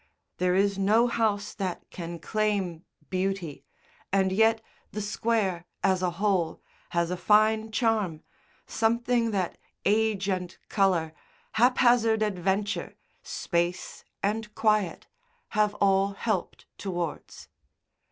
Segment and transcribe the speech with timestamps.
[0.37, 3.65] There is no house that can claim beauty,
[4.11, 4.59] and yet
[4.91, 8.23] the Square, as a whole, has a fine charm,
[8.65, 11.13] something that age and colour,
[11.51, 15.05] haphazard adventure, space and quiet
[15.49, 17.49] have all helped towards.